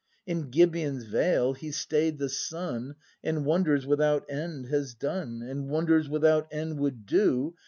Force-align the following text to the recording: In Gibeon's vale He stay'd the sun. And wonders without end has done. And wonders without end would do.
In 0.25 0.49
Gibeon's 0.49 1.03
vale 1.03 1.53
He 1.53 1.69
stay'd 1.69 2.17
the 2.17 2.27
sun. 2.27 2.95
And 3.23 3.45
wonders 3.45 3.85
without 3.85 4.25
end 4.31 4.65
has 4.69 4.95
done. 4.95 5.43
And 5.43 5.69
wonders 5.69 6.09
without 6.09 6.47
end 6.51 6.79
would 6.79 7.05
do. 7.05 7.53